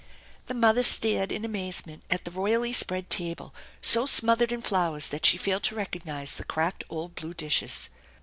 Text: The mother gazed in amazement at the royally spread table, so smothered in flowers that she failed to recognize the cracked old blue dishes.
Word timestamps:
The 0.47 0.55
mother 0.55 0.81
gazed 0.81 1.31
in 1.31 1.45
amazement 1.45 2.01
at 2.09 2.25
the 2.25 2.31
royally 2.31 2.73
spread 2.73 3.11
table, 3.11 3.53
so 3.83 4.07
smothered 4.07 4.51
in 4.51 4.63
flowers 4.63 5.09
that 5.09 5.27
she 5.27 5.37
failed 5.37 5.61
to 5.65 5.75
recognize 5.75 6.37
the 6.37 6.43
cracked 6.43 6.83
old 6.89 7.13
blue 7.13 7.35
dishes. 7.35 7.87